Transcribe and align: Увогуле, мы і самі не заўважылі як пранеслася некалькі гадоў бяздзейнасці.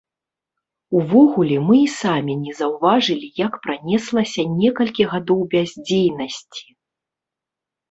Увогуле, 0.99 1.55
мы 1.67 1.75
і 1.79 1.89
самі 1.95 2.33
не 2.45 2.53
заўважылі 2.61 3.27
як 3.45 3.53
пранеслася 3.67 4.41
некалькі 4.63 5.03
гадоў 5.15 5.39
бяздзейнасці. 5.55 6.69